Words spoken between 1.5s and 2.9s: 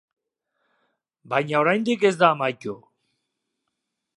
oraindik ez da amaitu.